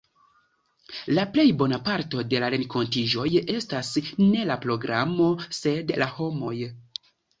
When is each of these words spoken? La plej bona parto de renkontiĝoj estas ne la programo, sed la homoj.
La 1.17 1.25
plej 1.35 1.43
bona 1.61 1.77
parto 1.89 2.23
de 2.31 2.41
renkontiĝoj 2.55 3.27
estas 3.57 3.91
ne 4.23 4.47
la 4.53 4.57
programo, 4.65 5.29
sed 5.59 5.93
la 6.05 6.09
homoj. 6.17 6.57